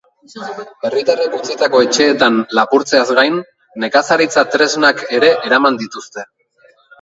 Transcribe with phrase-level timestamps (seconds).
[0.87, 3.37] Herritarrek utzitako etxeetan lapurtzeaz gain,
[3.85, 6.27] nekazaritza-tresnak ere eraman dituzte.